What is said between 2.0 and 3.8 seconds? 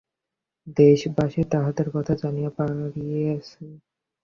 জানিতে পারিয়াছে।